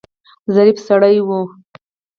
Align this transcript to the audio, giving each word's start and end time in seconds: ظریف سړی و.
ظریف 0.53 0.77
سړی 0.87 1.15
و. 1.27 1.29